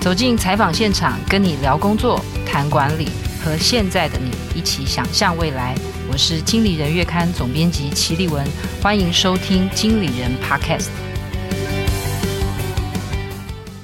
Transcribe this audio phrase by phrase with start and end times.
[0.00, 3.06] 走进采访现场，跟你聊工作、谈管理，
[3.44, 5.74] 和现在的你一起想象未来。
[6.10, 8.42] 我是经理人月刊总编辑齐立文，
[8.82, 10.88] 欢迎收听经理人 Podcast。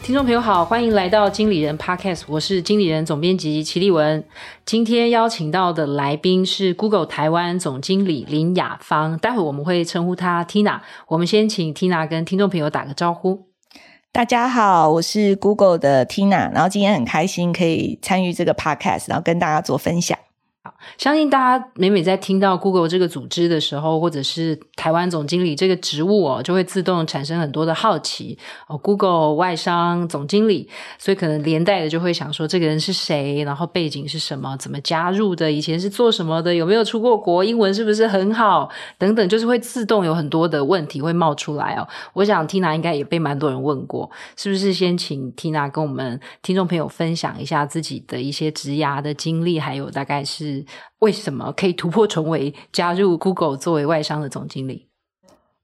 [0.02, 4.24] 听众朋友好，欢迎来到经理人 Podcast，我是经理人总编辑齐立文。
[4.64, 10.80] 今天邀请到的来宾是 Google 台湾总经理林雅芳，待会我们会称呼她 Tina。
[11.08, 13.50] 我们先请 Tina 跟听众朋友打个招呼。
[14.16, 20.18] 大家好，我是 Google 的 Tina，然后今天很开心可以参与这个 Podcast，然后跟大家做分享。
[20.62, 28.76] 好相信大家每每在听到 Google 这个组织的时候，或者是台湾总经理这个职务哦，就会自动产生很多的好奇哦。
[28.78, 30.68] Google 外商总经理，
[30.98, 33.42] 所以可能连带的就会想说，这个人是谁？
[33.44, 34.56] 然后背景是什么？
[34.56, 35.50] 怎么加入的？
[35.50, 36.54] 以前是做什么的？
[36.54, 37.44] 有没有出过国？
[37.44, 38.68] 英文是不是很好？
[38.98, 41.86] 等等，就是会自动有很多的问题会冒出来哦。
[42.12, 44.72] 我想 Tina 应该也被蛮多人问过，是不是？
[44.72, 50.64] 先请 Tina 跟我们听众朋友分享一下自己的一些职涯的经历，还有大概是。
[50.98, 54.88] 为什么可以突破重围，加入 Google 作为外商的总经理？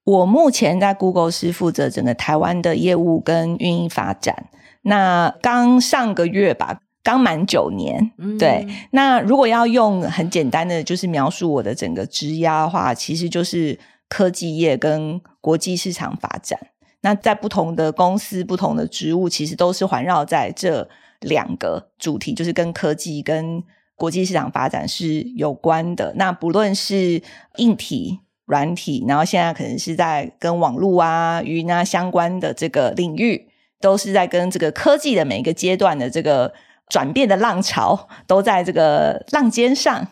[0.04, 4.48] 我目前在 Google 是负责整个台湾的业务跟运营发展。
[4.82, 8.10] 那刚上个月吧，刚满九年。
[8.18, 16.58] 嗯、对，那如果要用很简单的就是描述我的整个职涯的话，其实就是科技业跟国际市场发展。
[17.02, 20.88] 那在不同的公司、不同的职务，其实都是环绕在这
[21.20, 23.62] 两个主题，就是跟科技跟
[23.94, 27.22] 国际市场发展是有关的，那不论是
[27.56, 33.48] 硬体、软体，然后现在可能是在跟网络啊、云啊相关的这个领域，
[33.80, 36.52] 都是在跟这个科技的每一个阶段的这个
[36.88, 40.08] 转变的浪潮，都在这个浪尖上。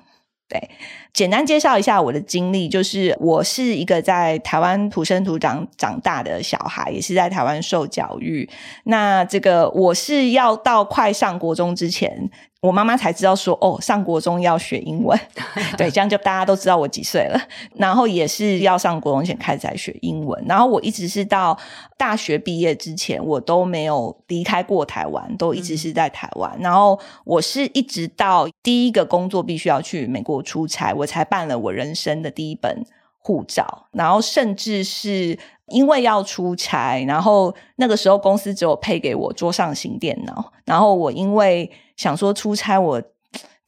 [0.48, 0.70] 对，
[1.12, 8.48] 简单介绍一下我的经历，就是我是一个在台湾土生土长长大的小孩，也是在台湾受教育。
[8.84, 12.30] 那这个我是要到快上国中之前。
[12.60, 15.18] 我妈妈才知道说，哦，上国中要学英文，
[15.78, 17.40] 对，这样就大家都知道我几岁了。
[17.74, 20.44] 然后也是要上国中前开始才学英文。
[20.46, 21.58] 然后我一直是到
[21.96, 26.52] 大学毕业之前，我都没有离开过台湾，都一直是在台湾。
[26.58, 26.60] 嗯。
[26.60, 32.84] 然后我是一直到第一个工作必须要去美国出差，我才办了我人生的第一本
[33.18, 33.86] 护照。
[33.92, 35.38] 然后甚至是
[35.70, 43.02] 因为要出差，然后那个时候公司只有配给我桌上型电脑，然后我因为想说出差我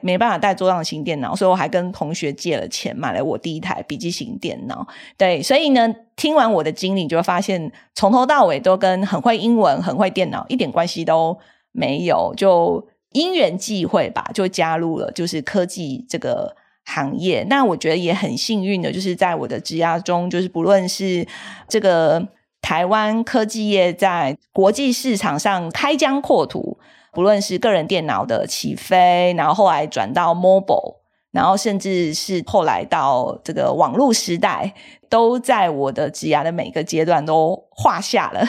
[0.02, 4.84] 没办法带桌上型电脑，所以我还跟同学借了钱买了我第一台笔记型电脑。
[5.16, 11.38] 对，所以呢，听完我的经历，就会发现从头到尾都跟很会英文、很会电脑一点关系都
[11.70, 12.34] 没有。
[12.36, 17.44] 就因缘际会吧，就加入了就是科技这个行业。
[17.48, 21.26] 那我觉得也很幸运的，就是在我的职涯中，就是不论是
[21.68, 22.28] 这个
[22.60, 26.78] 台湾科技业在国际市场上开疆扩土。
[27.14, 30.96] 不论是个人电脑的起飞，然后后来转到 mobile，
[31.30, 34.72] 然后甚至是后来到这个网络时代，
[35.10, 38.48] 都在我的职涯的每个阶段都画下了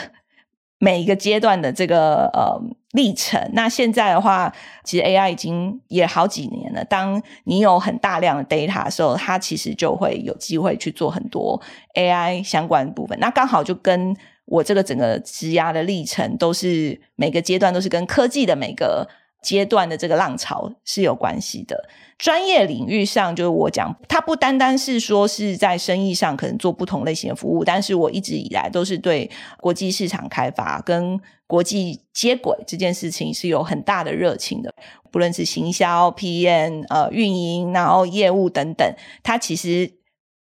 [0.84, 2.60] 每一个阶段的这个呃
[2.92, 3.40] 历程。
[3.54, 4.52] 那现在的话，
[4.84, 6.84] 其实 AI 已经也好几年了。
[6.84, 11.58] 当你有很大量的 data 的时候，它其实就会有机会去做很多
[11.94, 13.18] AI 相关的部分。
[13.18, 14.14] 那刚好就跟
[14.44, 19.08] 我这个整个职涯的历程，都是每个阶段都是跟科技的每个
[19.42, 21.88] 阶段的这个浪潮是有关系的。
[22.18, 34.74] 专业领域上，就是我讲，它不单单是说是在生意上可能做不同类型的服务，但是我一直以来都是对国际市场开发跟国际接轨这件事情是有很大的热情的。
[35.10, 39.92] 不论是行销、PM、呃运营，然后业务等等，它其实。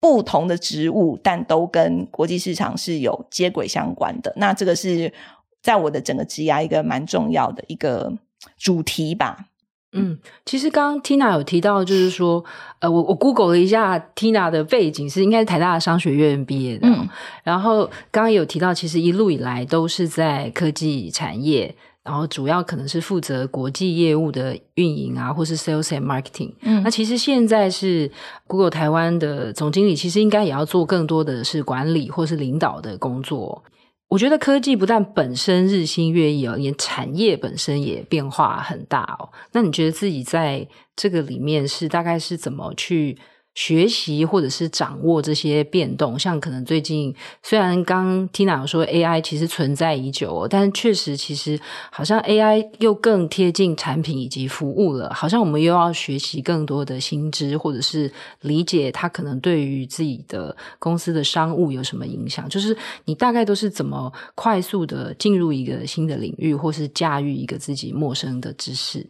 [0.04, 4.32] 不同的职务，但都跟国际市场是有接轨相关的。
[4.34, 5.12] 那这个是
[5.62, 8.12] 在我的整个职涯一个蛮重要的一个
[8.58, 9.46] 主题吧。
[9.92, 12.44] 嗯，其实刚刚 Tina 有提到，就是说，
[12.80, 16.88] 呃，我我 Google 了一下 Tina 的背景是应该是台大的商学院毕业的。
[16.88, 17.08] 嗯，
[17.44, 21.74] 然后刚刚有提到，其实一路以来都是在科技产业。
[22.04, 26.50] 然后主要可能是负责国际业务的运营啊，或是 sales and marketing。
[26.62, 28.10] 嗯，那其实现在是
[28.48, 33.62] Google 台湾的总经理，其实应该也要做更多的是管理或是领导的工作。
[34.12, 39.32] 我觉得科技不但本身日新月异哦，连产业本身也变化很大哦。
[39.52, 43.16] 那你觉得自己在这个里面是大概是怎么去
[43.54, 51.60] 学习或者是掌握这些变动，像可能最近虽然刚 Tina 有说 AI 其实存在已久，但确实其实
[51.90, 58.10] 好像 AI 又更贴近产品以及服务了，好像我们又要学习更多的新知，或者是
[58.40, 62.48] 理解它可能对于自己的公司的商务有什么影响。
[62.48, 69.06] 就是你大概都是怎么快速的进入一个新的领域，或是驾驭一个自己陌生的知识？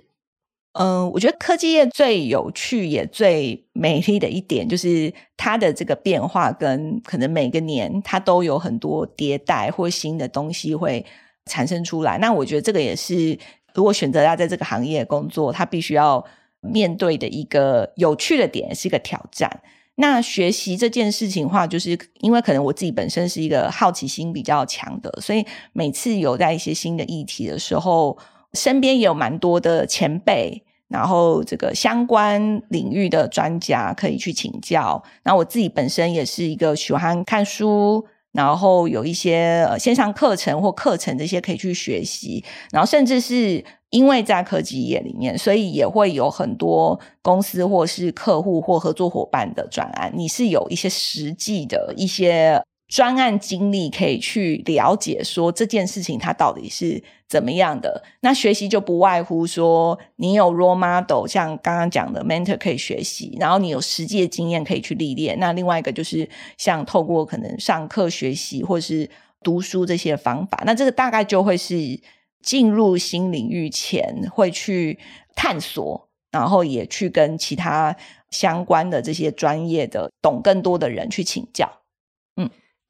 [0.75, 11.05] 嗯，我觉得科技业最有趣也最美丽的一点，就是它的这个变化跟可能每个年它都有很多迭代或新的东西会
[11.45, 12.17] 产生出来。
[12.17, 13.39] 那我觉得这个也是，
[13.75, 16.25] 如果选择要在这个行业工作，它必须要
[16.61, 19.61] 面对的一个有趣的点，是一个挑战。
[19.97, 25.45] 那学习这件事情的话，就是因为可能我自己本身是一个好奇心比较强的，所以
[25.75, 28.17] 每次有在一些新的议题的时候。
[28.55, 35.03] 身边也有蛮多的前辈，然后这个相关领域的专家可以去请教。
[35.25, 42.45] 那我自己本身也是一个喜欢看书，然后有一些呃线上课程或课程这些可以去学习。
[42.71, 52.63] 然后甚至是因为在科技业里面，所以也会有很多公司或是客户或合作伙伴的专案，你是有一些实际的一些。
[52.93, 58.05] 专案经历可以去了解说这件事情它到底是怎么样的。
[58.21, 65.39] 那学习就不外乎说你有 role model，像刚刚讲的 mentor 可以学习，然后你有实际的经验可以去历练。
[65.41, 66.29] 那另外一个就是
[66.59, 69.09] 像透过可能上课学习或是
[69.43, 70.63] 读书这些方法。
[70.67, 71.99] 那这个大概就会是
[72.43, 74.99] 进入新领域前会去
[75.35, 77.97] 探索，然后也去跟其他
[78.29, 81.79] 相关的这些专业的懂更多的人去请教。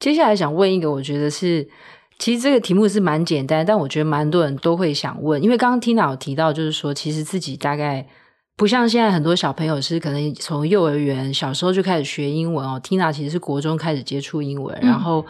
[0.03, 1.65] 接下来想问一个，我觉得是，
[2.19, 8.05] 其实这个题目是蛮简单，但我觉得蛮多人都会想问，因为刚刚 Tina 有提到，就是说，其实自己大概
[8.57, 15.25] 不像现在很多小朋友是可能从幼儿园小时候就开始学英文哦，Tina 其实是国中开始接触英文，然后，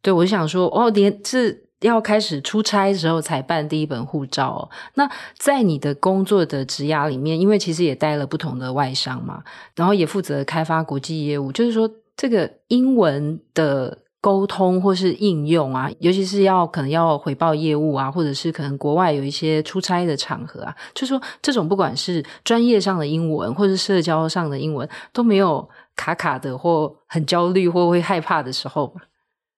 [0.00, 4.70] 对我想说，哦，连是要开始出差的时候才办第一本护照哦。
[4.94, 9.42] 那在你的工作的职涯里面，因为其实也带了不同的外商嘛，
[9.74, 11.90] 然后也负责开发国际业务，就是说。
[12.20, 28.94] 这个英文的沟通或是应用啊，尤其是要可能要回报业务啊，或者是可能国外有一些出差的场合啊，就说这种不管是专业上的英文，或是社交上的英文，都没有卡卡的或很焦虑或会害怕的时候。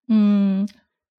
[0.06, 0.64] 嗯，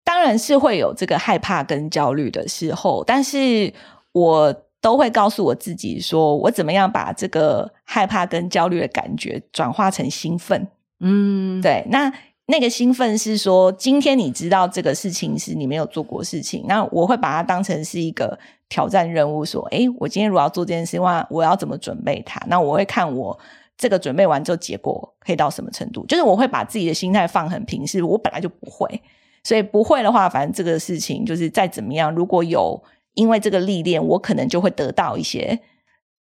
[0.06, 3.74] 当然是会有这个害怕跟焦虑的时候，但是
[4.14, 10.70] 我都会告诉我自己说，我怎么样把这个害怕跟焦虑的感觉转化成兴奋。
[11.00, 12.12] 嗯，对，那
[12.46, 18.38] 那个兴奋是说，今天你知道这个事情是你没有做过事情，那我会把它当成是一个
[18.70, 22.42] 挑战任务，说，诶，我今天如果要做这件事的话，我要怎么准备它？
[22.48, 23.38] 那我会看我
[23.78, 29.02] 这个准备完之后结果可以到什么程度，就是我会把自己的心态放很平，是我本来就不会，
[29.44, 32.82] 所以不会的话，反正这个事情就是再怎么样，如果有
[33.14, 35.60] 因为这个历练，我可能就会得到一些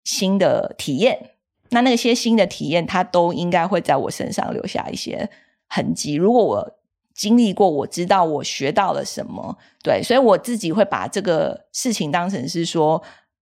[0.04, 1.31] 新的体验。
[1.72, 5.28] 那那些新的体验，它都应该会在我身上留下一些
[5.68, 6.14] 痕迹。
[6.14, 6.78] 如果我
[7.14, 13.02] 经历过，我知道我学到了什么，对，所以我自己会把这个事情当成是说，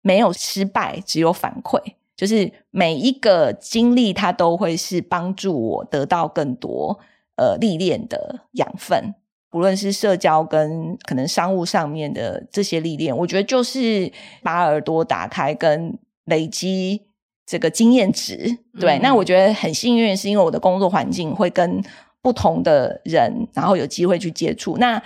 [0.03, 1.81] 没有失败，只有反馈。
[2.17, 7.01] 就是每一个经历，它都会是帮助我得到更多
[7.37, 9.15] 呃历练的养分，
[9.51, 17.03] 不论是社交跟可能商务上面的这些历练，我觉得就是把耳朵打开跟累积。
[17.45, 21.83] 这个经验值，对，嗯、那我觉得很幸运，是因为我的工作环境会跟
[22.23, 24.79] 不同的人，然后有机会去接触。
[24.79, 25.03] 那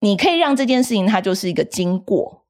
[0.00, 2.44] 你可以让这件事情它就是一个经过，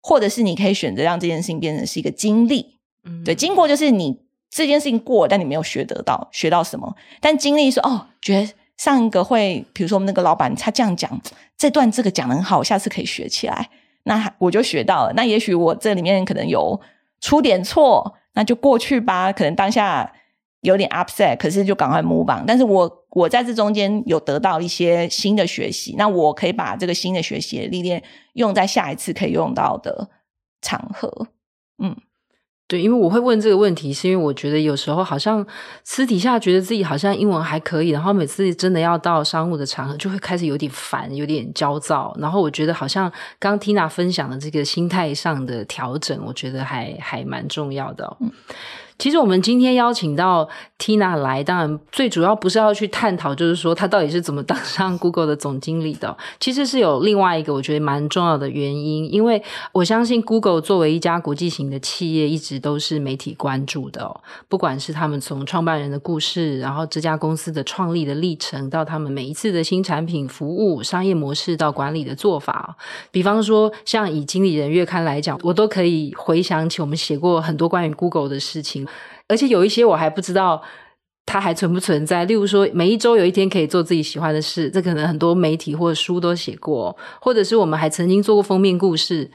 [0.00, 2.78] 或者是你可以选择让这件事情变成是一个经历。
[3.04, 4.16] 嗯，对，经过就是你
[4.48, 11.20] 这件事情过，但你没有学得到学到什么，但经历说哦，觉得上一个会，比如说我们那个老板他这样讲，
[11.56, 13.68] 这段这个讲得很好，下次可以学起来，
[14.04, 15.12] 那我就学到了。
[15.14, 16.80] 那也许我这里面可能有
[17.20, 18.14] 出点错。
[18.34, 20.12] 那就过去吧，可能当下
[20.60, 22.44] 有点 upset，可是就赶快 move on。
[22.46, 28.02] 但是我我在这中间有得到一些新的学习，那我可以把这个新的学习的历练
[28.34, 30.08] 用在下一次可以用到的
[30.60, 31.28] 场合。
[31.82, 31.96] 嗯，
[32.68, 35.44] 对，因为我会问这个问题，是因为我觉得有时候好像
[35.84, 42.14] 私底下觉得自己好像英文还可以，然后每次真的要到商务的场合，就会开始有点烦，有点焦躁。
[42.20, 48.16] 然后我觉得好像刚 Tina 分享的这个心态上的调整，我觉得还还蛮重要的。
[48.20, 48.30] 嗯
[48.98, 56.16] 其实我们今天邀请到 Tina 来，当然最主要不是要去探讨，就是说她到底是怎么当上 Google 的总经理的。
[56.40, 59.40] 其实是有另外一个我觉得蛮重要的原因，因为
[59.70, 64.20] 我相信 Google 作为一家国际型的企业，一直都是媒体关注的哦。
[64.48, 72.76] 不管是他们从创办人的故事，然后这家公司的创立的历程，到他们每一次的新产品、服务、商业模式到管理的做法，
[73.12, 78.87] 比方说像以经理人月刊来讲，我都可以回想起我们写过很多关于 Google 的事情。
[79.28, 80.62] 而且有一些我还不知道
[81.26, 89.30] 它还存不存在，例如说每一周有一天可以做自己喜欢的事，这可能很多媒体或者书都写过，或者是我们还曾经做过封面故事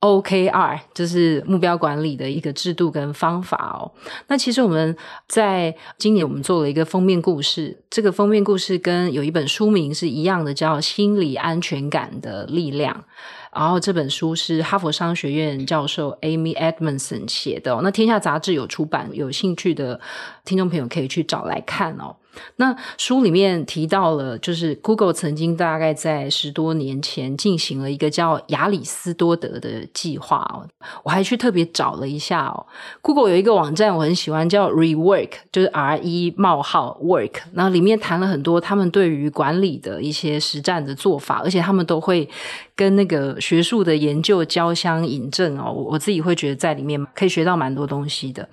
[0.00, 3.90] ，OKR 就是目标管理的一个制度跟方法哦。
[4.28, 12.94] 那其实我们在今年我们做了一个封面故事，这个封面故事跟有一本书名是一样的，叫《心理安全感的力量》。
[13.54, 20.00] 然后这本书是哈佛商学院教授 Amy Edmondson 写的，那天下杂志有出版，有兴趣的
[20.44, 22.16] 听众朋友可以去找来看哦。
[22.56, 30.66] 那书里面提到了，就是 Google 曾经大概在十多年前进行了一个叫亚里斯多德的计划哦。
[31.02, 32.66] 我还去特别找了一下哦
[33.00, 42.28] ，Google 有一个网站我很喜欢，叫 Rework，就是 R E 冒号 Work，然后里面谈了很多他们对于管理的一些实战的做法，而且他们都会
[42.74, 45.72] 跟那个学术的研究交相引证哦。
[45.72, 48.48] 我自己会觉得在里面可以学到蛮多东西的。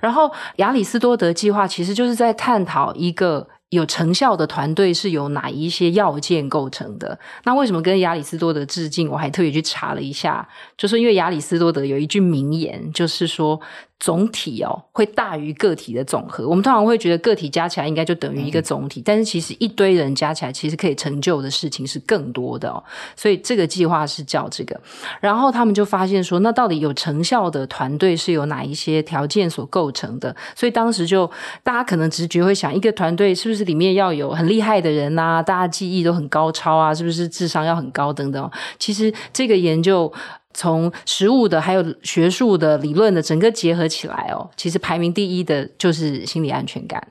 [0.00, 3.21] 然后亚里斯多德计划其实就是在探讨一个。
[3.22, 7.18] 个有成效的团队是由哪一些要件构成的？
[7.44, 9.08] 那为什么跟亚里斯多德致敬？
[9.08, 13.60] 我还特别去查了一下，就是因为亚里斯多德有一句名言，就是说。
[14.02, 16.48] 总体哦，会大于个体的总和。
[16.48, 22.82] 我们通常会觉得个体加起来应该就等于一个总体，但是其实一堆人加起来，其实可以成就的事情是更多的哦。
[23.14, 24.80] 所以这个计划是叫这个。
[25.20, 30.34] 然后他们就发现说，那到底有成效的团队是由哪一些条件所构成的？
[30.56, 31.30] 所以当时就
[31.62, 35.40] 大家可能直觉会想，一个团队是不是里面要有很厉害的人啊？
[35.40, 36.92] 大家记忆都很高超啊？
[36.92, 38.50] 是不是智商要很高等等？
[38.80, 40.12] 其实这个研究。
[40.54, 47.02] 从实物的还有学术的理论的整个结合起来哦，其实排名第一的就是心理安全感。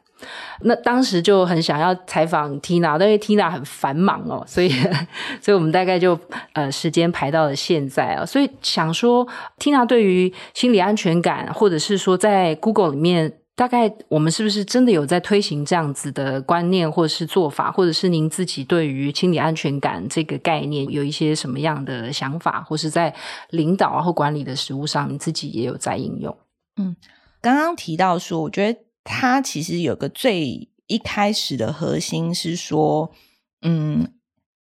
[0.62, 4.70] 那当时就很想要采访 Tina，但是 Tina 很繁忙哦，所以
[5.42, 6.20] 所以我们大概就
[6.54, 9.28] 呃时间排到了现在啊，所以想说
[9.60, 13.34] Tina 对于心理安全感，或者是说在 Google 里面。
[13.62, 23.14] 大概我们是不是真的有在推行这样子的观念，或者是做法，或者是您自己对于心理安全感这个概念有一些什么样的想法，或是在
[23.52, 26.36] 领导啊或管理的实务上，你自己也有在应用？
[26.78, 26.96] 嗯，
[27.40, 33.12] 刚刚提到说，我觉得它其实有个最一开始的核心是说，
[33.62, 34.12] 嗯，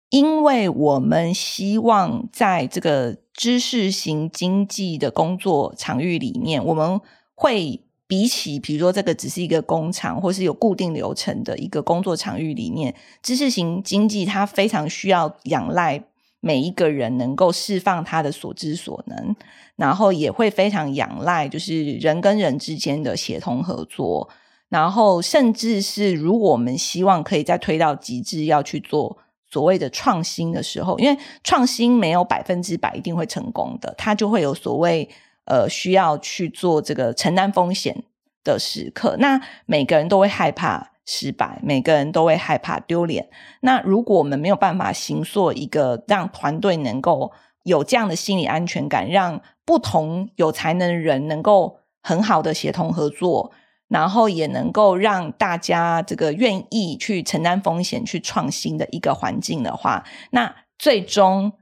[0.10, 7.00] 因为我们希望在这个知识型经济的工作场域里面，我们
[7.34, 7.86] 会。
[8.12, 16.04] 比起，比如说这个只是一个工厂，或是有固定流程的一个工作场域里面，知识型经济它非常需要仰赖
[16.42, 19.34] 每一个人能够释放他的所知所能，
[19.78, 24.28] 然后也会非常仰赖就是人跟人之间的协同合作，
[24.68, 29.18] 然后甚至是如果我们希望可以再推到极致，要去做
[29.50, 35.08] 所谓的创新的时候，因为创新没有百分之百一定会成功的，它就会有所谓。
[35.46, 38.04] 呃，需要去做这个承担风险
[38.44, 43.28] 的时刻，那每个人都会害怕失败，每个人都会害怕丢脸。
[43.62, 47.32] 那如果我们没有办法形塑一个让团队能够
[47.64, 53.52] 有这样的心理安全感，让不同有才能的人能够很好的协同合作，
[53.88, 61.54] 然后也能够让大家这个愿意去承担风险、去创新的一个环境的话，那最终。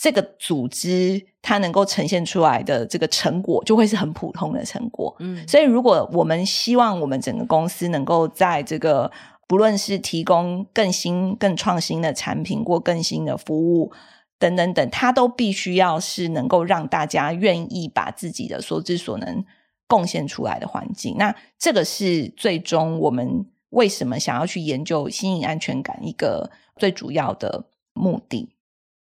[0.00, 5.16] 这个组织它能够呈现出来的这个成果，就会是很普通的成果。
[5.18, 9.10] 嗯，所以如果我们希望我们整个公司能够在这个
[9.46, 13.90] 不论是提供更新、更创新的产品或更新的服务
[14.38, 19.42] 等等等，它都必须要是能够让大家愿意把自己的所知所能
[19.86, 21.16] 贡献出来的环境。
[21.16, 27.64] 那这个是最终我们为什么想要去研究新颖安全感一个最主要的
[27.94, 28.50] 目的。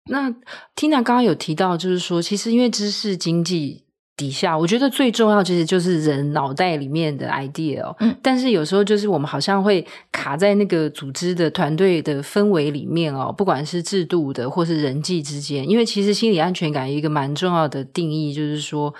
[0.09, 0.29] 那
[0.75, 3.83] Tina 刚刚有提到，就是说，其实因为知识经济
[4.17, 7.95] 底下，我觉得最重要其实就是人脑袋里面的 idea 哦。
[7.99, 15.67] 嗯，但是有时候就是我们好像会卡在那个组织的团队的氛围里面哦，不管是制度的或是人际之间。
[15.69, 18.93] 因为其实心理安全感有一个蛮重要的定义，就是说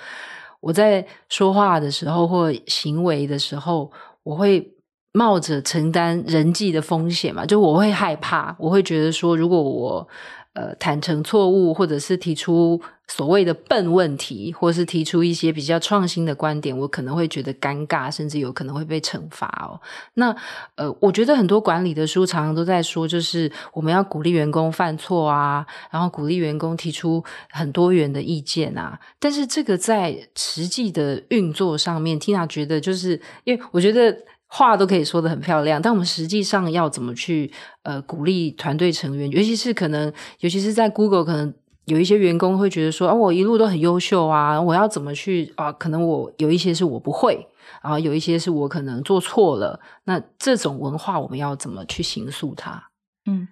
[0.60, 3.91] 我在说话的时候或行为的时候，
[4.24, 4.72] 我会
[5.13, 10.08] 冒着承担人际的风险嘛，就我会害怕，我会觉得说，如果我
[10.53, 19.79] 呃，坦诚错误，或者是提出所谓的笨问题，或是提出一些比较创新的观点，我可能会觉得尴尬，甚至有可能会被惩罚哦。
[20.15, 20.36] 那
[20.75, 29.00] 呃，我觉得很多管理的书常常都在说，就是我们要鼓励员工犯错啊，然后鼓励员工提出很多元的意见啊。
[29.20, 34.17] 但是这个在实际的运作上面，Tina 觉得就是因为我觉得
[34.51, 37.50] 话都可以说得很漂亮，但我们实际上要怎么去
[37.84, 41.53] 呃鼓励团队成员，尤其是可能，尤其是在 Google 可能。
[41.86, 45.74] 有一些员工会觉得说啊，我一路都很优秀啊，我要怎么去啊？
[45.74, 47.48] 可能我有一些是我不会
[47.81, 49.79] 啊，有一些是我可能做错了。
[50.03, 52.91] 那这种文化我们要怎么去形塑它？
[53.25, 53.48] 嗯，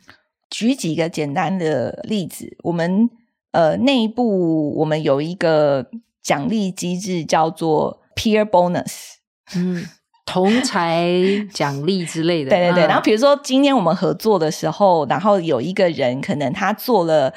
[0.48, 3.10] 举几个简单的例子，我们
[3.52, 5.90] 呃内部我们有一个
[6.22, 9.16] 奖励机制叫做 peer bonus，
[9.56, 9.86] 嗯，
[10.30, 11.12] 同才
[11.52, 12.50] 奖励之类的。
[12.50, 12.88] 对对对。
[12.88, 17.34] 然后比如说今天我们合作的时候，然后有一个人可能他做了。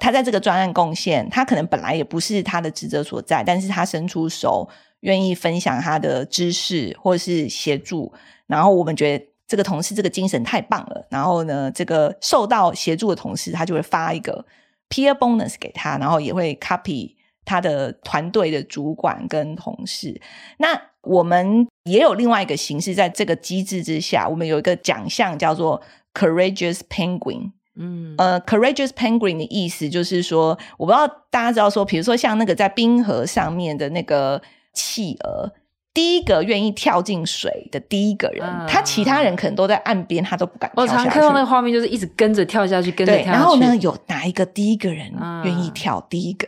[0.00, 4.68] 他在这个专案贡献，他可能本来也不是他的职责所在，但是他伸出手，
[5.00, 8.12] 愿意分享他的知识或者是协助，
[8.48, 14.44] 然后我们觉得这个同事这个精神太棒了，然后呢，这个受到协助的同事他就会发一个
[14.88, 20.20] peer bonus 给他，然后也会 copy 他的团队的主管跟同事。
[20.58, 25.82] 那我们也有另外一个形式，在这个机制之下，我们有一个奖项叫做
[26.14, 27.52] Courageous Penguin。
[27.74, 34.40] 嗯，呃，Courageous Penguin 的意思就是说，我不知道大家知道说，比如说像那个在冰河上面的那个
[34.74, 35.50] 企鹅，
[35.94, 40.98] 第一个愿意跳进水的第一个人，嗯、他其他人可能都在岸边，他都不敢跳下去。
[40.98, 43.38] 我常看到那个画面，就是一直跟着跳下去，跟着跳下去。
[43.38, 45.10] 然后呢，有哪一个第一个人
[45.44, 46.46] 愿意跳第一个？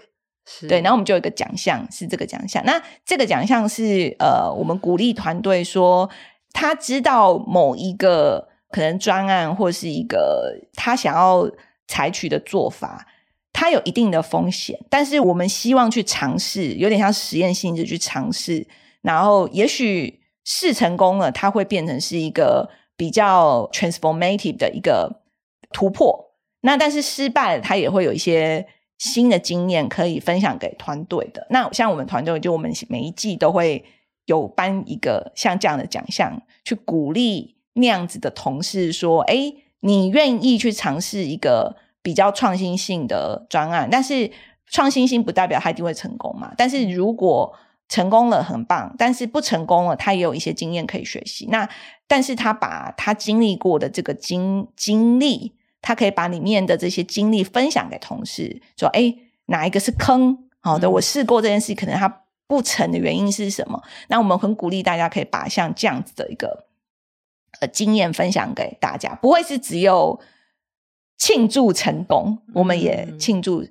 [0.68, 2.64] 对，然后我们就有一个奖项，是这个奖项。
[2.64, 6.08] 那这个奖项是呃，我们鼓励团队说，
[6.52, 8.48] 他知道某一个。
[8.70, 11.48] 可能专案或是一个他想要
[11.86, 13.06] 采取的做法，
[13.52, 18.66] 他有一定的风险，但是我们希望去尝试，有点像实验性质去尝试，
[19.00, 25.20] 然后也许试成功了，它会变成是一个比较 transformative 的一个
[25.70, 26.32] 突破。
[26.62, 28.66] 那但是失败了，它也会有一些
[29.04, 31.46] 新的经验可以分享给团队的。
[31.50, 33.84] 那像我们团队，就我们每一季都会
[34.24, 37.54] 有颁一个像这样的奖项，去鼓励。
[37.76, 44.30] 那样子的同事说：“哎，你愿意去尝试一个比较创新性的专案，但是
[44.68, 46.54] 创新性不代表他一定会成功嘛。
[46.56, 47.52] 但是如果
[47.88, 51.48] 成功了，很棒；但是不成功了，他也有一些经验可以学习。
[51.50, 51.68] 那
[52.06, 59.14] 但是他把他经历过的这个经经历，他可以把里面的这些经历分享给同事，说：哎，
[59.46, 60.36] 哪一个是坑？
[60.60, 63.82] 好的，我试过这件事，可能它不成的原因是什么？
[64.08, 66.66] 那我们很鼓励大家可以把像这样子的一个。”
[67.60, 70.18] 呃，经验分享给大家，不会是只有
[71.16, 73.64] 庆祝成功，我们也庆祝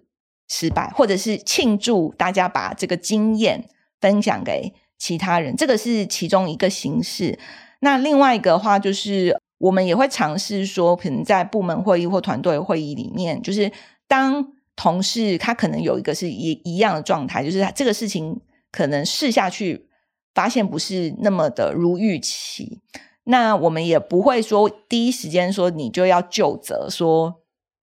[0.48, 3.68] 失败，或者是庆祝大家把这个经验
[4.00, 7.38] 分享给其他人，这个是其中一个形式。
[7.82, 13.72] 那另外一个话，就是我们也会尝试说，可能在部门会议或团队会议里面，就是
[14.10, 14.46] 当
[14.76, 18.42] 同事他可能有一个是一一样的状态，就是他这个事情
[18.74, 19.88] 可能试下去，
[20.34, 22.82] 发现不是那么的如预期。
[23.24, 27.34] 那我们也不会说第一时间说你就要就责，说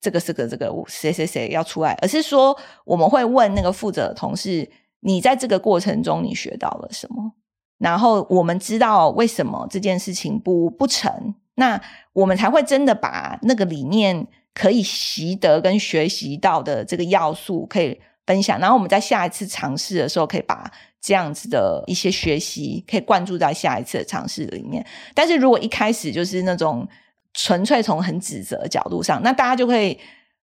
[0.03, 7.33] 这个是个这个谁谁谁要出来，而是说我们会问那个负责的同事，你在这个过程中你学到了什么？
[7.79, 11.81] 然后我们知道为什么这件事情不不成，那
[12.13, 20.73] 我们才会真的把那个里面可以习得跟学习到的这个要素可以分享，然后我们在下一次尝试的时候可以把。
[21.03, 26.87] 这样子的一些学习可以灌注在下一次的尝试里面，但是如果一开始就是那种
[27.33, 29.99] 纯粹从很指责的角度上，那大家就会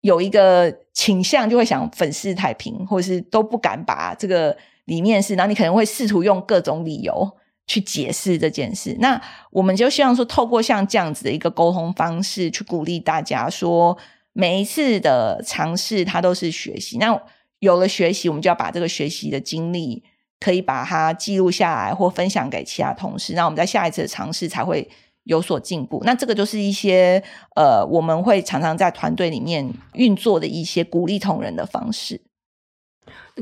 [0.03, 7.35] 有一个倾向，就会想粉饰太平，或者是都不敢把这个里面是，然后你可能会试图用各种理由
[7.67, 8.97] 去解释这件事。
[9.01, 13.97] 那我们就希望说，透过像这样子的一个沟通方式，去鼓励大家说，
[14.33, 16.99] 每一次的尝试它都是学习。
[16.99, 17.21] 那
[17.59, 20.05] 有了学习，我们就要把这个学习的经历。
[20.41, 24.87] 可以把它记录下来，或分享给其他同事，那我们在下一次的尝试才会
[25.23, 26.03] 有所进步。
[26.05, 27.23] 那这个就是一些
[27.57, 32.21] 呃，我们会常常在团队里面运作的一些鼓励同仁的方式。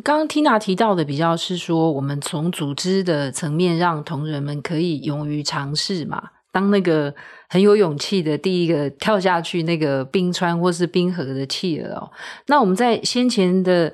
[0.04, 7.14] 刚刚 Tina 提到的比较是说，我们从组织的层面让同仁们可以勇于尝试嘛，当那个
[7.48, 12.10] 很有勇气的第一个跳下去那个冰川或是冰河的企鹅哦。
[12.46, 13.92] 那我们在先前的。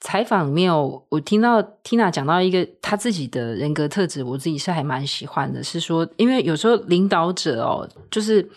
[0.00, 5.60] 采访里面我听到 Tina 讲到一个他自己的人格特质，我自己是还蛮喜欢的。
[5.60, 8.48] 是说，因为有时候领导者哦，就是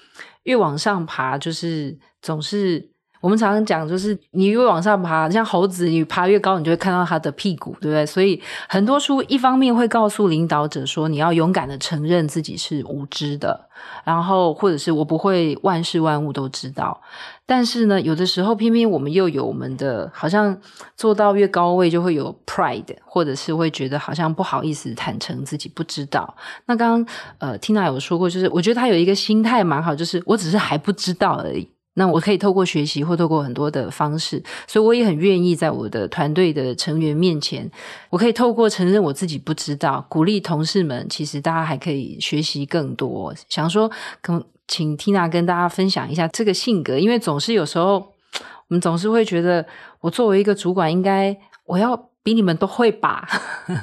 [0.44, 2.91] 越往上爬，就是总是
[3.22, 8.06] 我们常常讲，就是你越往上爬，像猴子，你爬越高，你就会看到它的屁股，对不对？
[8.06, 13.70] 所以很多书一方面会告诉领导者说，你要勇敢的承认自己是无知的，
[14.04, 17.00] 然后或者是我不会万事万物都知道。
[17.46, 20.58] 但是呢，有的时候偏偏我们又有我们的，好像
[20.96, 26.36] 做到越高位就会有 pride，或者是会觉得好像不好意思坦诚自己不知道。
[26.66, 31.70] 那刚刚呃，Tina 有说过，就是我觉得他有一个心态蛮好，就是我只是还不知道而已。
[31.96, 37.70] 那我可以透过学习或透过很多的方式，所以我也很愿意在我的团队的成员面前，
[38.10, 43.34] 我可以透过承认我自己不知道，鼓励同事们，其实大家还可以学习更多。
[43.50, 49.66] 想说，可能请 Tina 跟大家分享一下这个性格，因为总是有时候我们总是会觉得，
[50.00, 53.28] 我作为一个主管，应该我要比你们都会吧？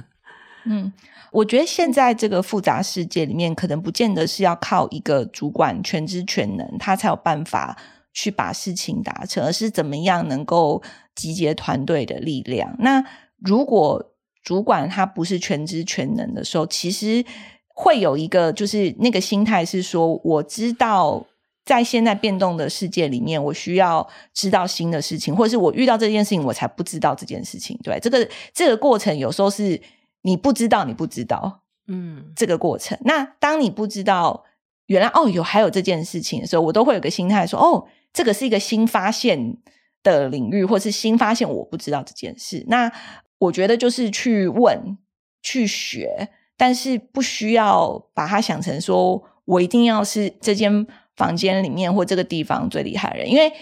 [0.64, 0.92] 嗯。
[1.30, 7.76] 我觉得现在这个复杂世界里面，可能不见得是要靠一个主管全知全能，他才有办法
[8.18, 10.82] 去把事情达成，而是怎么样能够
[11.14, 12.74] 集结团队的力量。
[12.80, 13.04] 那
[13.38, 17.24] 如果主管他不是全知全能的时候，其实
[17.68, 21.24] 会有一个就是那个心态是说，我知道
[21.64, 24.04] 在现在变动的世界里面，我需要
[24.34, 27.78] 知道新的事情，或者是我遇到这件事情，我才不知道这件事情。
[27.84, 29.80] 对，这个这个过程有时候是。
[30.22, 32.98] 你不知道，你不知道，嗯，这个过程。
[33.02, 34.44] 那当你不知道
[34.86, 39.56] 原来哦有还有这件事情的时候，我都会有个心态说，哦，这个是一个新发现
[40.02, 42.64] 的领域，或是新发现我不知道这件事。
[42.68, 42.92] 那
[43.38, 44.98] 我觉得就是去问、
[45.42, 53.52] 去学，但是不需要把它想成说我一定要是这间房间里面或这个地方最厉害的人，因为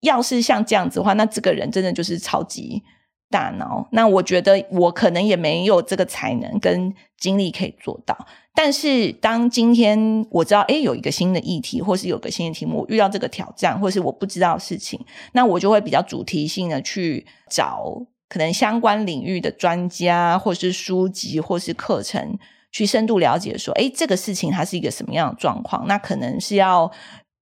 [0.00, 2.82] 要是像这样子的话，那这个人真的就是超级。
[3.30, 8.26] 大脑，那我觉得我可能也没有这个才能跟精力可以做到。
[8.54, 14.98] 但是当今天我知道，诶，有一个新的议题，或是有个新的题目，我遇到这个挑战，或是我不知道的事情，
[15.32, 22.38] 那我就会比较主题性的去找可能相关领域的专家，或是书籍，或是课程，
[22.70, 25.86] 去深度了解说，诶，这个事情它是一个什么样的状况？
[25.86, 26.90] 那可能是要。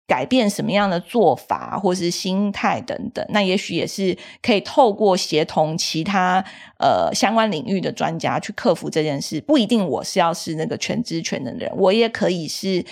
[0.07, 6.45] 改变什么样的做法，或是心态等等，那也许也是可以透过协同其他
[6.79, 9.40] 呃相关领域的专家去克服这件事。
[9.40, 12.85] 不一定我是要是那个全知全能的人，我也可以是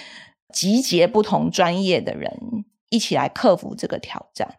[0.53, 2.33] 集结不同专业的人
[2.88, 4.57] 一起来克服这个挑战。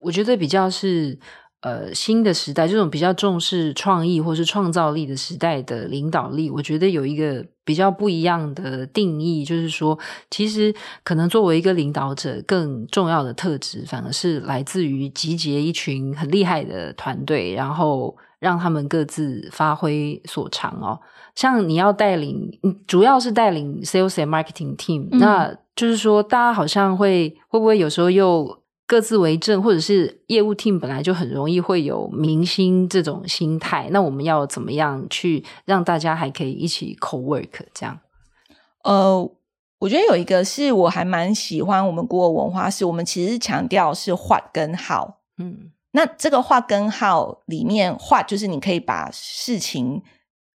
[0.00, 1.18] 我觉得比较是。
[1.62, 9.98] 呃，新的时代，这种比较重视创意或是创造力的时代的领导力，我觉得有一个比较不一样的定义，就是说，
[10.30, 20.98] 其实可能作为一个领导者，更重要的特质，反而是来自于集结一群很厉害的团队，然后让他们各自发挥所长哦。
[21.34, 28.59] 像你要带领，主要是带领 sales and marketing team，嗯，那就是说，大家好像会会不会有时候又。
[28.90, 38.00] 各自为政，或者是业务 team 本来就很容易会有明星这种心态，那我们要怎么样去让大家还可以一起 co-work 这样？
[38.82, 39.30] 呃，
[39.78, 45.12] 我觉得有一个是我还蛮喜欢我们 Google 文化，是我们其实强调是 what 跟 how。
[45.38, 50.02] 嗯，那这个 what 跟 how 里面，what 就是你可以把事情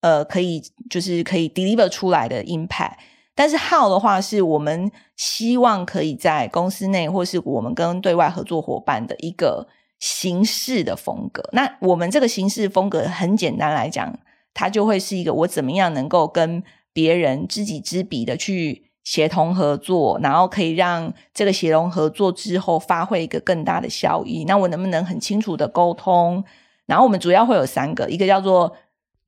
[0.01, 2.95] 呃可以就是可以 deliver 出来的 impact。
[3.35, 9.67] 但是 how 的话，是我们希望可以在公司内，或是我们跟对外合作伙伴的一个
[9.99, 11.43] 形式的风格。
[11.51, 14.17] 那我们这个形式风格，很简单来讲，
[14.53, 24.45] 它就会是一个我怎么样能够跟别人知己知彼的去协同合作，然后可以让这个协同合作之后发挥一个更大的效益。
[24.45, 26.41] 那我能不能很清楚的沟通？
[26.85, 28.73] 然后我们主要会有三个，一个叫做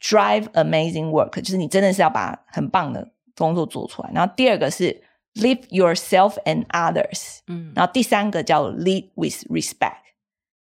[0.02, 3.10] drive amazing work，就是你真的是要把很棒的。
[3.38, 5.02] 工作做出来，然后第二个是
[5.36, 10.02] live yourself and others，嗯，然后第三个叫 lead with respect，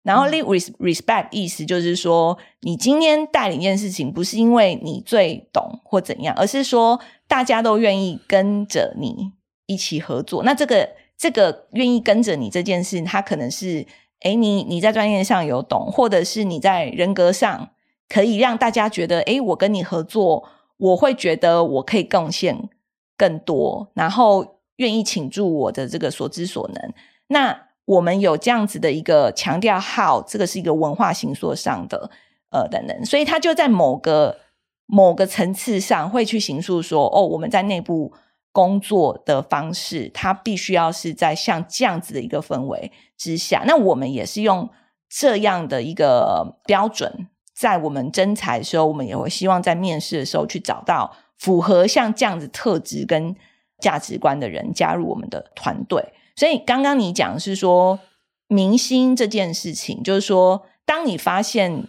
[0.03, 9.33] 然后 lead with respect 意思就是说，你今天带领一件事情，不是因为你最懂或怎样，而是说大家都愿意跟着你
[9.65, 10.43] 一起合作。
[10.43, 10.87] 那这个
[11.17, 13.83] 这个愿意跟着你这件事，它可能是，
[14.21, 17.71] 诶，你你在专业上有懂，或者是你在人格上
[18.07, 20.47] 可以让大家觉得，诶，我跟你合作。
[20.77, 22.69] 我会觉得我可以贡献
[23.17, 26.93] 更多，然后愿意倾注我的这个所知所能。
[27.27, 32.11] 那我们有这样子的一个强调，how 这个是一个文化形塑上的
[32.51, 34.37] 呃等等，所以他就在某个
[34.85, 38.13] 某个层次上会去形塑说，哦，我们在内部
[38.51, 43.63] 工作的方式，它必须要是在像这样子的一个氛围之下。
[43.65, 44.69] 那我们也是用
[45.09, 47.27] 这样的一个标准。
[47.57, 53.35] 在我们征才的时候，我们也会希望在面试的时候去找到符合像这样子特质跟
[53.79, 56.13] 价值观的人加入我们的团队。
[56.35, 57.99] 所以刚刚你讲是说，
[58.47, 61.87] 明星这件事情，就是说，当你发现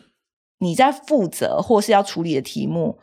[0.60, 2.98] 你在负责或是要处理的题目，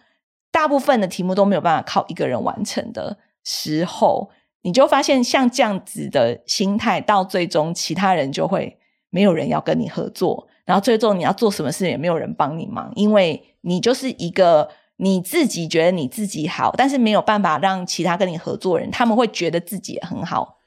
[0.51, 4.32] 大部分的题目都没有办法靠一个人完成的时候，
[4.63, 8.80] 你就发现像这样子的心态，到最终其他人就会
[9.12, 20.58] 没有人要跟你合作，然后最终你要做什么事也没有人帮你忙，因为你就是一个你自己觉得你自己好，但是没有办法让其他跟你合作人，他们会觉得自己很好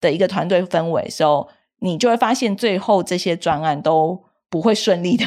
[0.00, 1.48] 的一个团队氛围的时候。
[1.78, 5.26] 你就会发现，最后这些专案都不会顺利的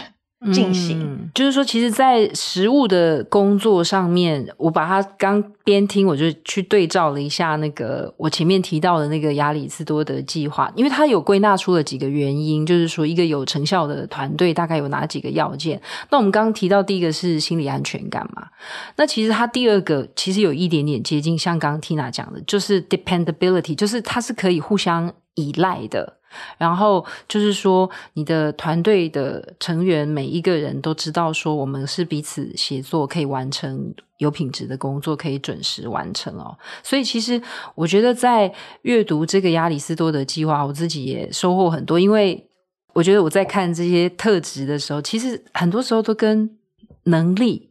[0.54, 1.30] 进行。
[1.36, 15.80] 就是说，其实，在实务的工作上面，我把它刚边听，我就去对照了一下那个我前面提到的那个亚里斯多德计划，因为它有归纳出了几个原因，就是说，一个有成效的团队大概有哪几个要件。
[16.10, 18.47] 那我们刚刚提到第一个是心理安全感嘛，
[18.95, 26.18] 那其实它第二个其实有一点点接近，像刚刚 Tina 讲的，就是 dependability，就是它是可以互相依赖的。
[26.57, 36.57] 然后就是说，你的团队的成员每一个人都知道，说我们是彼此协作，可以完成有品质的工作，可以准时完成哦。
[36.83, 37.41] 所以，其实
[37.75, 42.49] 我觉得在阅读这个亚里斯多德计划，我自己也收获很多，因为
[42.93, 46.57] 我觉得我在看这些特质的时候，其实很多时候都跟
[47.03, 47.68] 能力。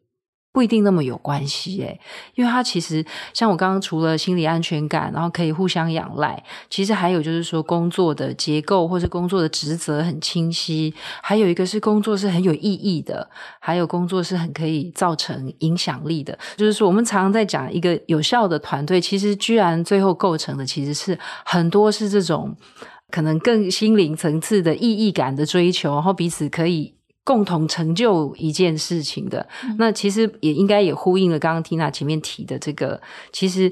[0.59, 2.01] 不一定那么有关系诶，
[2.35, 10.93] 因为他其实像我刚刚除了心理安全感，然后可以互相仰赖，其实还有就是说工作的结构或是工作的职责很清晰，
[11.23, 16.37] 还有一个是工作是很有意义的，还有工作是很可以造成影响力的。
[16.57, 22.57] 就是说我们常常在讲一个有效的团队，其实居然最后构成的其实是很多是这种
[23.13, 26.98] 可能更心灵层次的意义感的追求，然后彼此可以。
[27.29, 32.99] 共同成就一件事情的，那其实也应该也呼应了刚刚 Tina 前面提的这个。
[33.31, 33.71] 其实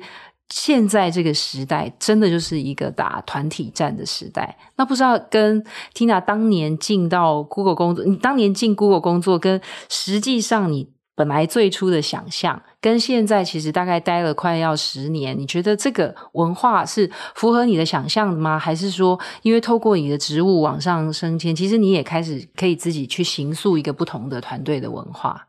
[0.50, 4.58] 现在这个时代，真的就是一个打团体战的时代。
[4.76, 5.64] 那不知道跟
[5.94, 10.94] Tina 当年进到 Google 工作，你当年进 Google 工作，跟实际上你。
[11.16, 18.58] 本来最初的想象跟现在其实大概待了快要十年，你觉得这个文化是符合你的想象的吗？
[18.58, 25.46] 还是说，因为透过你的职务往上升迁，其实你也开始可以自己去形塑一个不同的团队的文化？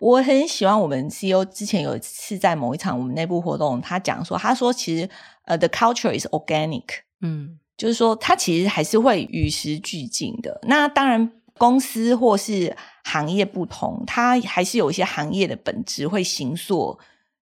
[0.00, 5.08] 我很喜欢我们 CEO 之前有一次在某一场我们内部活动，他讲说，他说其实
[5.44, 6.84] 呃，the culture is organic，
[7.20, 10.60] 嗯，就是说他其实还是会与时俱进的。
[10.64, 11.30] 那当然。
[11.58, 12.74] 公司或是
[13.04, 16.98] 行业不同，它还是有一些行业的本质会形塑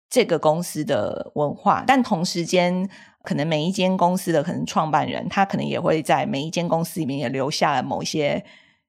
[0.09, 1.85] 这个公司的文化。
[1.87, 2.89] 但同时间，
[3.23, 8.45] 可能每一间公司的可能创办人，他可能也会在每一间公司里面也留下了某一些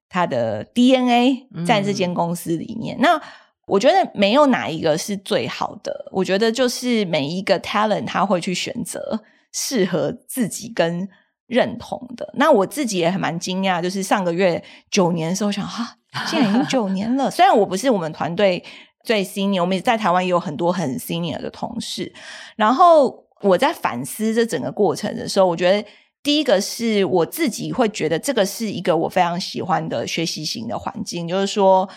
[0.08, 2.98] 他的 DNA 在这间公司里面。
[2.98, 3.02] 嗯。
[3.02, 3.22] 那
[3.66, 11.10] 我觉得没有哪一个是最好的，我觉得就是每一个 talent 他会去选择适合自己跟。
[11.50, 12.30] 认同的。
[12.36, 17.30] 那我自己也还蛮惊讶，就是上个月九年的时候想，想哈，竟然已经九年了。
[17.32, 18.64] 虽然我不是我们团队
[19.04, 22.14] 最 senior，我们在台湾也有很多很 senior 的同事。
[22.56, 25.84] 然后我在反思这整个过程的时候，我觉得
[26.22, 31.90] 第一个是我自己会觉得这个是一个我非常喜欢的学习型的环境，就是说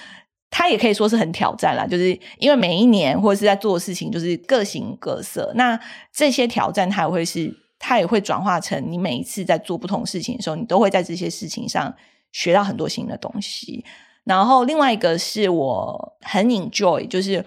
[0.51, 5.53] 它也可以说是很挑战啦，就是因为每一年或者是在做的事情就是各形各色。
[5.57, 5.79] 那
[6.11, 7.62] 这些挑战它也会是。
[7.85, 11.93] 它也会转化成你每一次在做不同事情的时候，你都会在这些事情上
[12.31, 13.85] 学到很多新的东西。
[14.23, 17.45] 然后另外一个是我很 enjoy，就是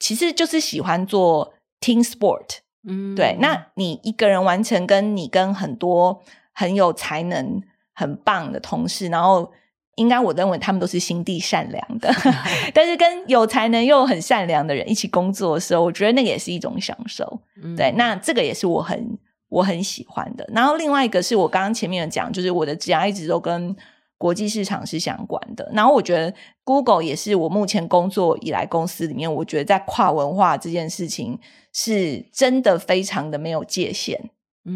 [0.00, 2.58] 其实就是喜欢做 team sport。
[2.82, 3.36] 嗯，对。
[3.40, 6.20] 那你一个人完成，跟你跟很多
[6.52, 7.62] 很有才能、
[7.94, 9.52] 很棒的同事，然后
[9.96, 12.12] 应该我认为他们都是心地善良的，
[12.74, 17.40] 但是跟有才能又很善良的人一起工作的时候，我觉得那个也是一种享受。
[17.62, 17.92] 嗯，对。
[17.96, 19.18] 那这个也是我很。
[19.50, 20.48] 我很喜欢的。
[20.54, 23.74] 然后另外一个是我刚刚前面有讲，就是我的职涯一直都跟
[24.16, 25.68] 国际市场是相关的。
[25.74, 31.36] 然后我觉得 Google 也是我目前工作以来公司里面，我觉得在跨文化这件事情
[31.72, 34.30] 是真的非常的没有界限。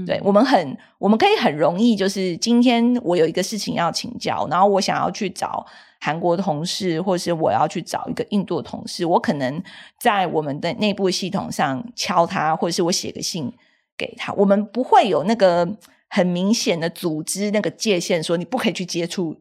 [0.07, 5.67] 对，我们很，我们可以很容易，就是今天我有一个事情要请教，然后我想要去找
[6.01, 9.63] 韩国同事，或是我要去找一个印度同事，我可能
[10.01, 13.53] 在我们的内部系统上敲他，或者是我写个信。
[13.97, 15.65] 给他，我们不会有那个
[16.09, 19.37] 很明显的组织那个界限，说你不可以去接触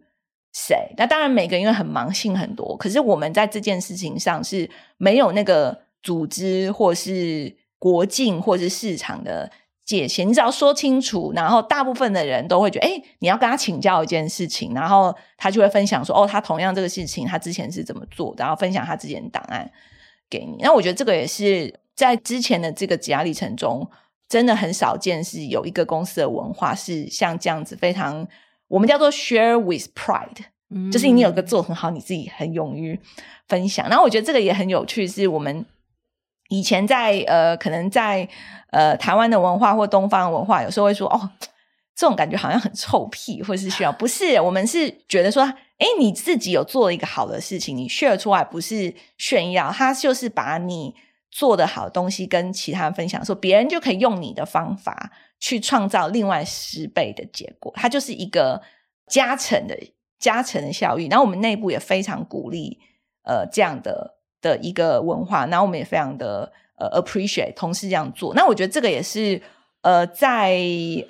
[0.53, 0.93] 谁。
[0.95, 9.49] 那当然，每个人因为很忙，信很多，可是我们在这件事情上是没有那个组织或是国境或是市场的
[9.85, 10.27] 界限。
[10.27, 19.69] 你只要说清楚，然后大部分的人都会觉得，哎，你要跟他请教一件事情，然后他就会分享说，哦，他同样这个事情他之前是怎么做，然后分享他之前的档案
[20.29, 20.57] 给你。
[20.59, 23.87] 那我觉得这个也是在之前的这个挤压历程中。
[24.29, 28.27] 真的很少见，是有一个公司的文化是像这样子，非常
[28.67, 32.99] 我们叫做 share with pride，嗯，就是你有个做很好，你自己很勇于
[33.47, 33.87] 分享。
[33.89, 35.63] 然后我觉得这个也很有趣，是我们
[36.49, 38.27] 以前在呃，可能在
[38.71, 41.31] 呃台湾的文化或东方文化，有时候会说哦。
[41.95, 44.41] 这种感觉好像很臭屁，或是需要，不是？
[44.41, 50.95] 我们是觉得说，哎，你自己有做了一个好的事情，你 share 出来不是炫耀，他就是把你
[51.29, 58.63] 做的好东西跟其他人分享，说别人就可以用你的方法去创造另外十倍的结果，它就是一个
[59.07, 59.77] 加成的
[60.17, 61.05] 加成的效益。
[61.07, 62.79] 然后我们内部也非常鼓励
[63.23, 64.12] 呃这样的
[64.43, 68.35] 的一个文化，然后我们也非常的呃 appreciate 同事这样做。
[68.35, 69.41] 那我觉得这个也是。
[69.85, 70.57] 呃，在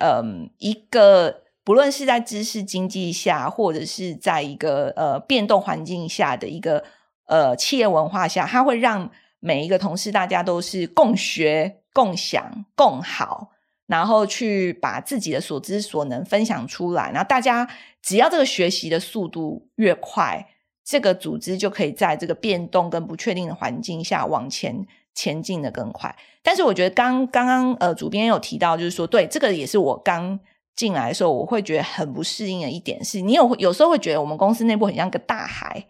[0.00, 6.82] 嗯一个不论是在知识经济下，或者是在一个呃变动环境下的一个
[7.26, 13.52] 呃企业文化下，它会让每一个同事大家都是共学、共享、共好，
[13.86, 17.12] 然后去把自己的所知所能分享出来。
[17.12, 17.70] 然后大家
[18.02, 20.44] 只要这个学习的速度越快，
[20.84, 24.86] 这个组织就可以在这个变动跟不确定的环境下往前。
[25.16, 30.40] 前进的更快，但是我觉得刚刚刚呃，主编有提到，就是说，对这个也是我刚
[30.74, 35.86] 进来的时候，我会觉得很不适应的一点是，你有有时候会觉得我们公司内部很像个大海，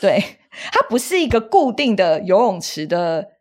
[0.00, 0.20] 对，
[0.72, 3.34] 它不是一个固定的游泳池的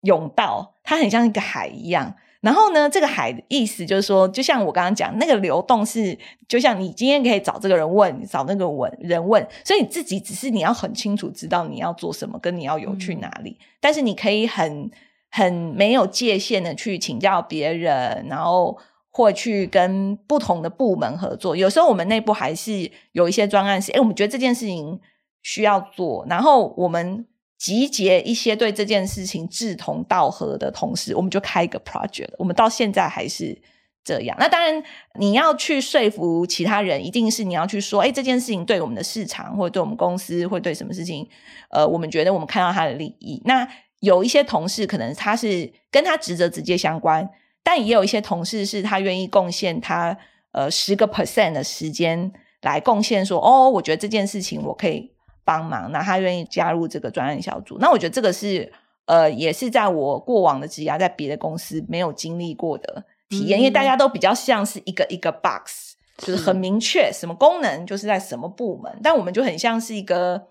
[0.00, 2.16] 泳道，它很像一个海一样。
[2.40, 13.56] 然后呢，这个海的意思就是说，就像我刚刚讲，那个流动是，就像你今天可以找这个人问，找那个问人问，所以你自己只是你要很清楚知道你要做什么，跟你要游去哪里。
[13.60, 14.88] 嗯、但是你可以很
[15.30, 18.78] 很没有界限的去请教别人，然后
[19.10, 21.56] 或去跟不同的部门合作。
[21.56, 25.00] 有时候我们内部还是有一些专案是，诶，我们觉得这件事情
[25.42, 27.26] 需要做，然后我们。
[27.58, 32.30] 集结一些对这件事情志同道合的同事，我们就开一个 project。
[32.38, 33.60] 我们到现在还是
[34.04, 34.36] 这样。
[34.38, 34.80] 那当然，
[35.18, 41.28] 你要去说服其他人，一定是你要去说，哎，这件事情对我们的市场，或者对我们公司，或者对什么事情，
[41.70, 43.42] 呃，我们觉得我们看到他的利益。
[43.44, 43.68] 那
[43.98, 47.28] 有一些同事可能他是跟他职责直接相关，
[47.64, 50.16] 但也有一些同事是他愿意贡献他
[50.52, 55.10] 呃十个 percent 的时间来贡献，说，哦，我觉得这件事情我可以。
[55.48, 58.70] 帮忙，那他愿意加入这个专案小组，那我觉得这个是
[59.06, 70.48] 呃，也是在我过往的职涯，在别的公司没有经历过的体验，嗯、因为大家都比较像是一个一个 box，就是很明确什么功能就是在什么部门，但我们就很像是一个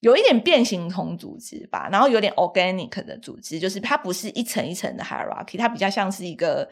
[0.00, 6.66] 有一点变形虫组织吧，然后有点 organic 的组织，就是它不是一层一层的 hierarchy，它比较像是一个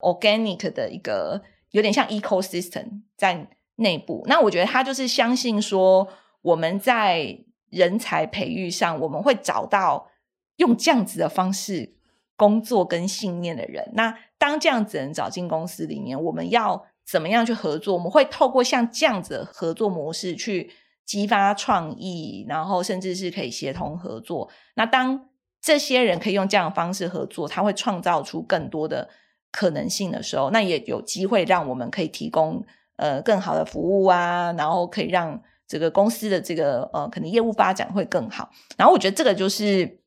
[0.00, 4.24] organic 的一个有点像 ecosystem 在内部。
[4.26, 6.08] 那我觉得他就是相信说。
[6.42, 7.38] 我们在
[7.70, 10.10] 人才培育上，我们会找到
[10.56, 11.94] 用这样子的方式
[12.36, 13.90] 工作跟信念的人。
[13.94, 17.94] 那当这样子人找进公司里面，我们要怎么样去合作？
[17.94, 20.70] 我们会透过像这样子的合作模式去
[21.06, 24.50] 激发创意，然后甚至是可以协同合作。
[24.74, 25.28] 那当
[25.60, 29.08] 这些人可以用这样的方式合作，他会创造出更多的
[29.50, 32.62] 可能性的时候，那也有机会让我们可以提供
[32.96, 35.40] 呃更好的服务啊，然后可以让。
[35.72, 38.50] 这个公司的这个呃，可能业务发展会更好。
[38.76, 40.00] 然后我觉得这个就是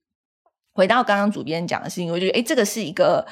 [0.76, 3.26] 回到刚刚主编讲的事情，我觉得诶，这个是一个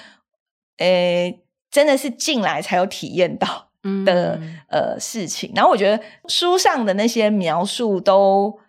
[0.78, 3.70] 诶，真的是进来才有体验到
[4.04, 5.52] 的、嗯、呃事情。
[5.56, 8.60] 然后我觉得书上的那些描述都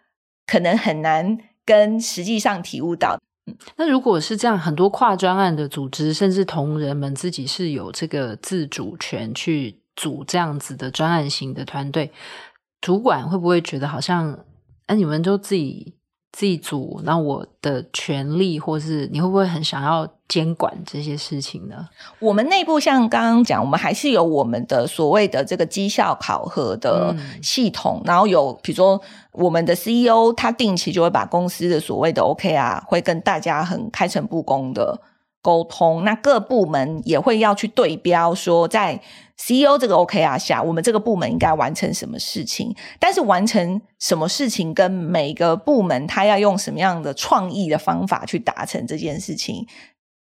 [0.46, 3.18] 可能很难跟实际上体悟到。
[3.76, 12.12] 那如果是这样，很多跨专案的组织，甚至同仁们自己是有这个自主权去组这样子的专案型的团队。
[12.84, 14.38] 主管会不会觉得好像，
[14.84, 15.94] 哎，你们就自己
[16.32, 21.88] 自己组，那我的权利，或是你会不会很想要监管这些事情呢？
[22.18, 29.00] 我们内部像刚刚讲，我们还是有我们的所谓的这个绩效考核的系统，嗯、然后有比如说
[29.32, 35.00] 我们的 CEO，他定期就会把公司的所谓的 OK 啊会跟大家很开诚布公的
[35.40, 39.00] 沟通，那各部门也会要去对标，说在。
[39.36, 42.74] CEO 这个 OKR 下，我们这个部门应该完成什么事情？
[43.00, 49.66] 但是完成什么事情，跟每个部门他要用什么样的创意的方法去达成这件事情，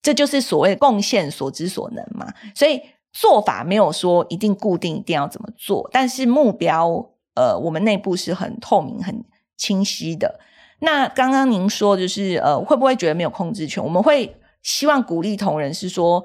[0.01, 2.33] 这就是所谓贡献所知所能嘛。
[2.55, 2.81] 所以
[3.13, 9.23] 做法没有说一定固定，一定要怎么做，但是目标，呃，我们内部是很透明、很
[9.59, 10.41] 清晰的。
[10.81, 13.85] 那刚刚您说，就是呃，会不会觉得没有控制权？
[13.85, 16.25] 我们会希望鼓励同仁是说。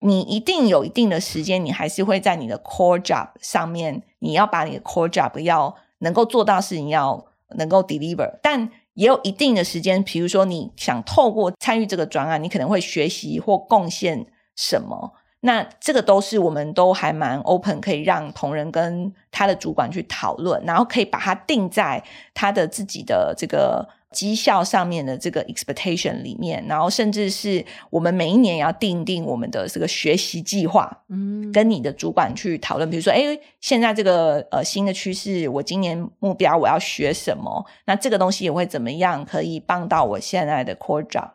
[0.00, 8.38] 你一定有一定的时间，你还是会在你的 core job 上面，你要把你的 core job 要能够做到事情，要能够 deliver。
[8.42, 15.14] 但也有一定的时间，比如说你想透过参与这个专案，你可能会学习或贡献什么？
[15.40, 22.02] 那这个都是我们都还蛮 open，可以让同仁跟他的主管去讨论，然后可以把它定在
[22.34, 37.66] 他的自己的这个绩效上面的这个 expectation 里面，然后甚至是我们每一年也要定定我们的这个学习计划，嗯，跟你的主管去讨论，比如说，哎，现在这个呃新的趋势，我今年目标我要学什么？
[37.84, 41.30] 那这个东西也会怎么样可以帮到我现在的 core job？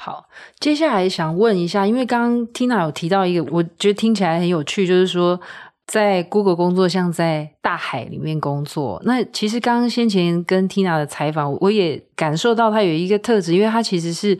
[0.00, 0.28] 好，
[0.60, 5.40] 接下来想问一下，因为刚刚 Tina 有提到一个，我觉得听起来很有趣，就是说
[5.88, 9.02] 在 Google 工作像在大海里面工作。
[9.04, 14.38] 那其实刚刚先前跟 Tina 的采访，我也感受到他有一个特质，因为他其实是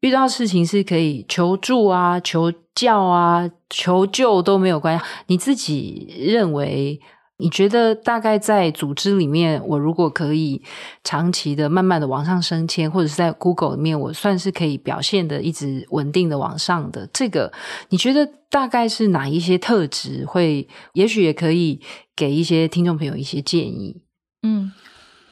[0.00, 5.04] 遇到事情是可以求助啊、求教啊、求救都没有关系。
[5.28, 7.00] 你自己认为？
[7.40, 10.60] 你觉得大概在组织里面，我如果可以
[11.04, 17.52] 长期的、慢慢的往上升迁，或者是在 Google 里面，我算是可以表现的一直稳定的往上的，这个
[17.90, 20.68] 你觉得大概是哪一些特质会？
[20.94, 21.80] 也许也可以
[22.16, 24.02] 给一些听众朋友一些建议。
[24.42, 24.72] 嗯，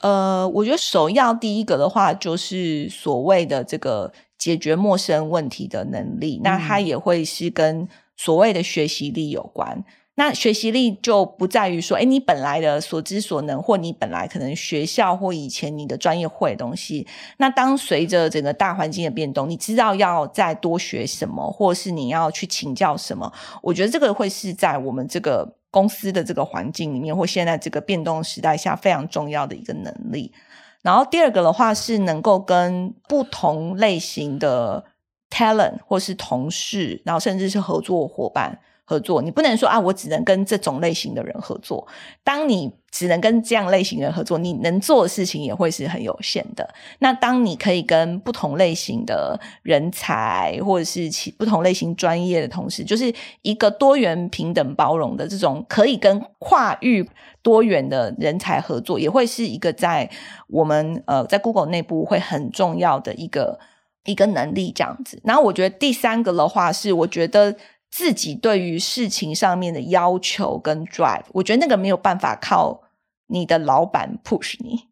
[0.00, 9.84] 呃，我觉得首要第一个的话，就是所谓的这个解决陌生问题的能力，嗯、那它也会是跟所谓的学习力有关。
[10.18, 17.06] 那学习力就不在于说，诶，你本来的所知所能，或你本来可能学校或以前你的专业会的东西。
[17.36, 23.30] 那当随着整个大环境的变动，你知道要再多学什么，或是你要去请教什么？
[23.62, 30.32] 我觉得这个会是在我们这个公司的这个环境里面，或现在这个变动时代下非常重要的一个能力。
[30.80, 34.82] 然后第二个的话是能够跟不同类型的
[35.28, 38.60] talent 或是同事，然后甚至是合作伙伴。
[38.88, 41.84] 合作，你不能说啊，我只能跟这种类型的人合作。
[42.22, 46.72] 当你只能跟这样类型的人合作，你能做的事情也会是很有限的。
[47.00, 53.12] 那当你可以跟不同类型的人才，或者是其不同类型专业的同事，就是
[53.42, 57.06] 一个多元、平等、包容的这种，可以跟跨域
[57.42, 60.08] 多元的人才合作，也会是一个在
[60.46, 63.58] 我们呃在 Google 内部会很重要的一个
[64.04, 65.20] 一个能力这样子。
[65.24, 67.56] 然后我觉得第三个的话是，我觉得。
[67.96, 72.82] 自己对于事情上面的要求跟 drive，我觉得那个没有办法靠
[73.28, 74.82] 你的老板 push 你。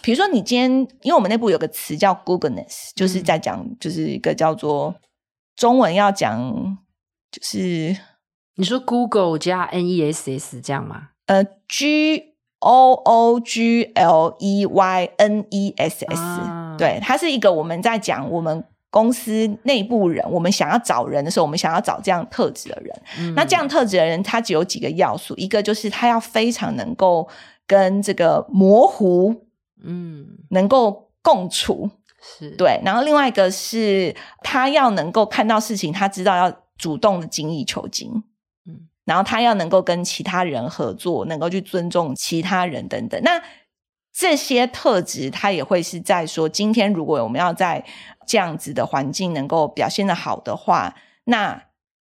[0.00, 0.70] 比如说，你今天，
[1.02, 4.94] 因为我们内部有个词叫 Googleness，就是在讲，就是一个叫做
[5.54, 6.78] 中文要讲，
[7.30, 7.94] 就是
[8.54, 11.10] 你说 Google 加 N E S S 这样吗？
[11.26, 18.64] 呃，G O O G L E Y N E S S，啊，对，它是一个我们在讲我们。
[18.94, 23.02] 公司内部人，我们想要找人的时候，我们想要找这样特质的人。
[23.18, 27.28] 嗯、那这样特质的人，他只有几个要素，一个就是他要非常能够
[27.66, 29.34] 跟这个模糊，
[29.82, 31.90] 嗯，能够共处，
[32.38, 32.80] 是对。
[32.84, 34.14] 然后另外一个是
[34.44, 38.22] 他要能够看到事情，他知道要主动的精益求精，
[38.64, 38.86] 嗯。
[39.04, 43.20] 然后他要能够跟其他人合作，能够去尊重其他人等等。
[43.24, 43.42] 那
[44.16, 47.84] 这些特质，他也会是在说，今天如果我们要在
[48.24, 50.94] 这样子的环境能够表现得好的话，
[51.24, 51.64] 那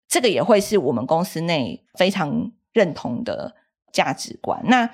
[0.09, 3.55] 这个也会是我们公司内非常认同的
[3.93, 4.59] 价值观。
[4.65, 4.89] 那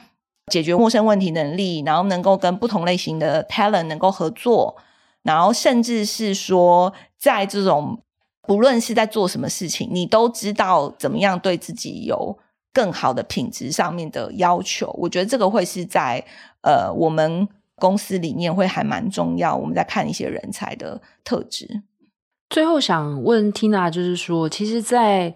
[0.51, 4.77] 解决陌生问题能力，然后能够跟不同类型的 talent 能够合作，
[5.23, 8.03] 然后甚至是说，在这种
[8.43, 12.37] 不论是在做什么事情，你都知道怎么样对自己有
[12.71, 14.95] 更好的品质上面的要求。
[14.99, 16.23] 我觉得这个会是在。
[16.61, 19.55] 呃，我们公司里面会还蛮重要。
[19.55, 21.83] 我们在看一些人才的特质。
[22.49, 25.33] 最后想问 Tina，就是说，其实在，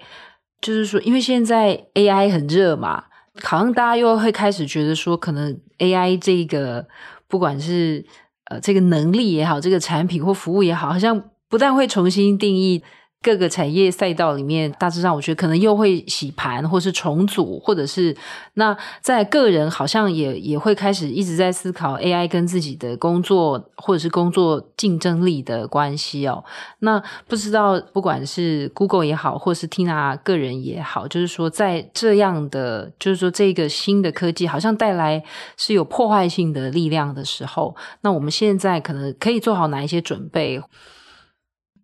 [0.59, 3.05] 就是说，因为现在 AI 很热嘛，
[3.41, 6.87] 好像大家又会开始觉得说，可能 AI 这个
[7.27, 8.05] 不管是
[8.45, 12.83] 呃这个能力也好，这个产品或服务也好，好像不但会重新定义。
[13.23, 18.15] 各个产业赛道里面，大致上我觉得可能又会洗盘，或是重组，或者是
[18.55, 26.43] 那在个人好像也也会开始一直在思考 AI 跟自己的工作或者是工作竞争力的关系哦。
[26.79, 35.23] 那不知道不管是 Google 也好，或是 Tina 个人也好，就是说在这样的就是说这个新的科技好像带来
[35.55, 40.61] 是有破坏性的力量的时候，那我们现在可能可以做好哪一些准备？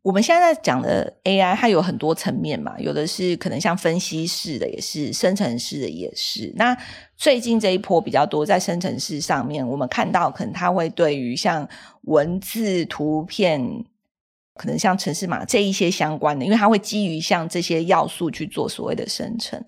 [0.01, 6.53] 我们现在在讲的 AI，它有很多层面嘛，有的是可能像分析式的，也是生成式的，也是。
[6.55, 6.77] 那
[7.17, 11.67] 最近这一波比较多在生成式上面，我们看到可能它会对于像
[12.03, 13.61] 文字、图片，
[14.55, 19.61] 可能像程式码这一些相关的，因为它会基于像这些要素去做所谓的生成。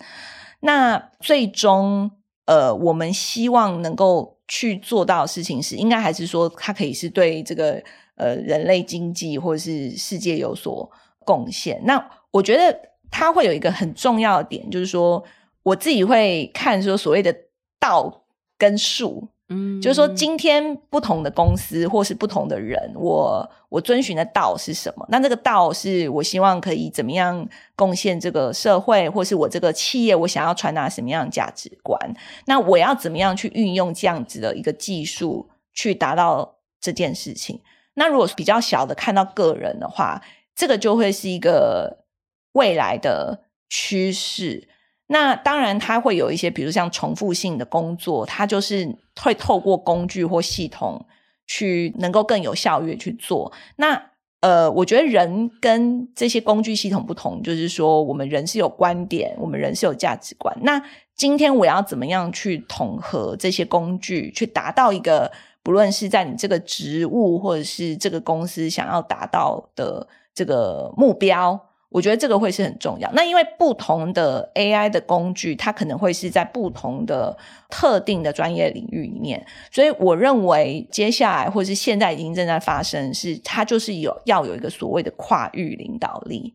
[0.61, 2.09] 那最终，
[2.45, 7.83] 呃，我们希望能够去做到的事情是，应该还是说它可以是对这个。
[8.21, 10.87] 呃，人类经济或者是世界有所
[11.25, 11.81] 贡献。
[11.85, 15.23] 那我觉得它会有一个很重要的点，就是说
[15.63, 17.35] 我自己会看说所谓的
[17.79, 18.23] 道
[18.59, 19.27] 跟术。
[19.53, 25.05] 嗯，就是说，今天不同的公司或是不同的人，我我遵循的道是什么？
[25.09, 27.45] 那这个道是我希望可以怎么样
[27.75, 31.99] 贡献这个社会，或是我这个企业，我想要传达什么样的价值观？
[32.45, 37.59] 那我要怎么样去运用这样子的一个技术去达到这件事情？
[37.95, 40.21] 那如果比较小的看到个人的话，
[40.55, 42.05] 这个就会是一个
[42.53, 44.67] 未来的趋势。
[45.07, 51.05] 那当然，它会有一些，比如像重复性的工作，它就是会透过工具或系统
[51.45, 53.51] 去能够更有效率去做。
[53.75, 60.57] 那呃，我觉得人跟这些工具系统不同，就是说我们人是有观点，我们人是有价值观。
[60.61, 60.81] 那
[61.15, 65.31] 今天我要怎么样去统合这些工具，去达到一个
[65.63, 71.59] 不论是在你这个职务或者是这个公司想要达到的这个目标？
[71.89, 73.11] 我觉得这个会是很重要。
[73.11, 77.37] 那因为不同的 AI 的工具，它可能会是在不同的
[77.69, 86.53] 特定的专业领域里面，所以我认为接下来或者是现在已经正在发生，是它就是有要有一个所谓的跨域领导力。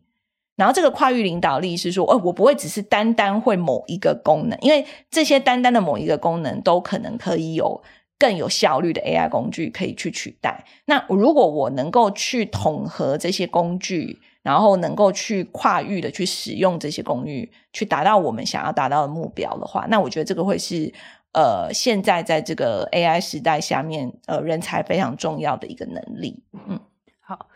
[0.55, 7.79] 然后这个跨域领导力是说，哦，我不会只是单单会某一个功能，因为这些单单的某一个功能都可能可以有
[8.19, 10.65] 更有效率的 AI 工具可以去取代。
[10.85, 20.93] 那如果我能够去统合这些工具，然后能够去跨域的去使用这些工具，去达到我们想要达到的目标的话，那我觉得这个会是
[21.33, 26.43] 呃，现在在这个 AI 时代下面，呃，人才非常重要的一个能力。
[26.53, 26.79] 嗯，
[27.19, 27.47] 好。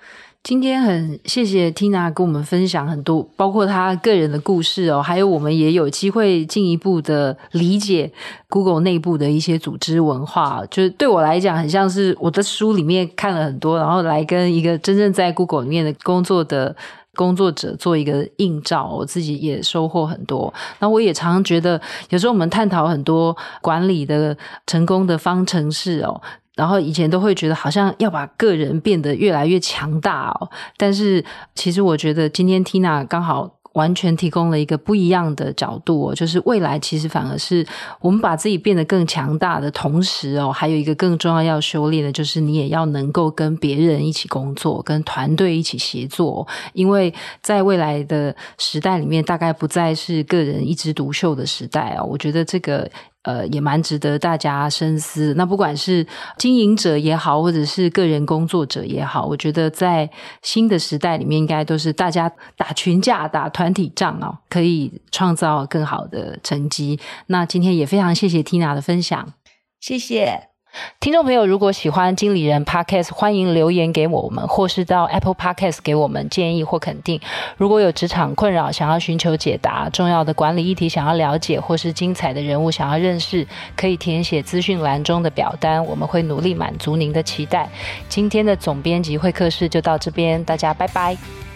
[0.43, 8.11] 今天很谢谢 Tina 跟我们分享很多，包括她个人的故事哦，还有我们也有机会进一步的理解
[8.49, 10.63] Google 内部的一些组织文化。
[10.71, 16.75] 就是对我来讲，很像是我的书里面看了很多，然后来跟一个真正在 Google 里面的工作的
[17.13, 20.51] 工作者做一个映照，我自己也收获很多。
[20.79, 21.79] 那我也常常觉得，
[22.09, 24.35] 有时候我们探讨很多管理的
[24.65, 26.19] 成功的方程式哦。
[26.61, 30.47] 然后以前都会觉得好像要把个人变得越来越强大哦，
[30.77, 37.65] 但是其实我觉得今天 Tina 刚好完全提供了一个不一样的角度哦，就是未来其实反而是
[37.99, 52.87] 我们把自己变得更强大的同时哦，还有一个更重要要修炼的，就是你也要能够跟别人一起工作，跟团队一起协作，因为在未来的时代里面，大概不再是个人一枝独秀的时代哦，我觉得这个。
[53.23, 55.33] 呃，也蛮值得大家深思。
[55.35, 56.05] 那不管是
[56.37, 60.09] 经营者也好，或者是个人工作者也好，我觉得在
[60.41, 66.99] 新的时代里面，应该都是大家打群架、打团体仗哦，可以创造更好的成绩。
[67.27, 69.33] 那今天也非常谢谢 Tina 的分享，
[69.79, 70.50] 谢谢。
[70.99, 77.19] 听众朋友，如果喜欢经理人 Podcast，欢迎留言给我们，或是到 Apple Podcast 给我们建议或肯定。
[77.57, 83.45] 如果有职场困扰，想要寻求解答，重要的管理议题想要了解，或是精彩的人物想要认识，
[83.75, 87.67] 可以填写资讯栏中的表单，我们会努力满足您的期待。
[88.07, 91.50] 今天的总编辑会客室就到这边，大家拜拜。